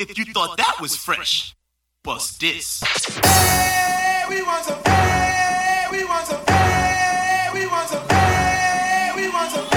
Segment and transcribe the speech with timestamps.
[0.00, 1.54] If you thought that was fresh,
[2.02, 2.80] bust this.
[3.22, 4.82] Hey, we want some.
[4.82, 6.42] Hey, we want some.
[6.46, 8.08] Hey, we want some.
[8.08, 9.66] Hey, we want some.
[9.66, 9.70] Hey,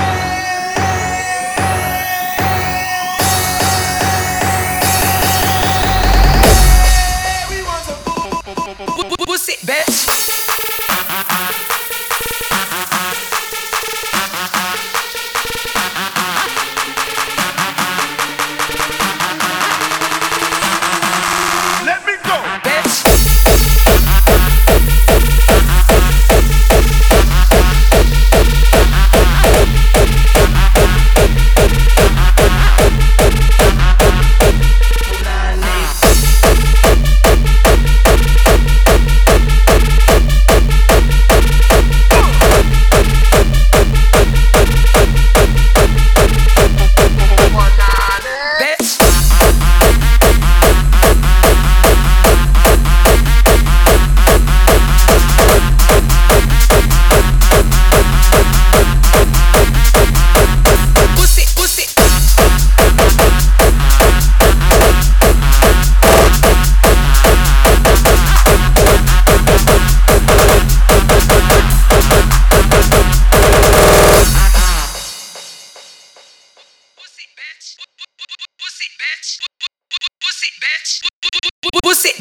[7.49, 7.97] we want some.
[9.25, 10.12] Pussy, bitch.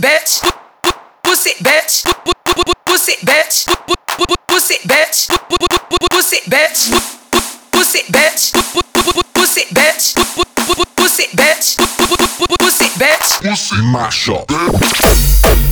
[0.03, 0.43] Bitch.
[1.23, 2.05] Pussy, bitch.
[2.85, 3.67] Pussy, bitch.
[4.49, 5.29] Pussy, bitch.
[6.11, 6.91] Pussy, bitch.
[7.71, 8.53] Pussy, bitch.
[9.33, 10.15] Pussy, bitch.
[10.99, 11.77] Pussy, bitch.
[12.59, 13.83] Pussy, bitch.
[13.93, 15.72] Mash up.